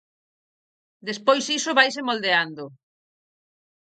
[1.09, 2.63] Despois iso vaise moldeando.